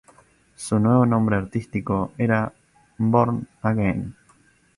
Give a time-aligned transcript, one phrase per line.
[0.55, 2.51] Su nuevo nombre artístico era
[2.97, 4.15] "Borne Again".